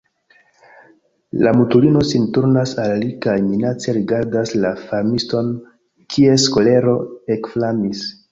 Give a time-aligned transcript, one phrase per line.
[1.47, 5.53] La mutulino sin turnas al li kaj minace rigardas la farmiston,
[6.15, 6.97] kies kolero
[7.37, 8.03] ekflamis.